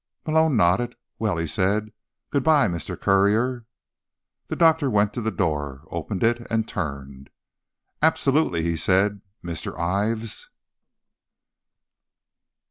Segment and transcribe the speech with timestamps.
[0.25, 0.95] Malone nodded.
[1.19, 1.93] "Well," he said,
[2.31, 2.99] "goodbye, Mr.
[2.99, 3.67] Courier."
[4.47, 7.29] The doctor went to the door, opened it and turned.
[8.01, 9.77] "Absolutely," he said, "Mr.
[9.77, 10.49] Ives."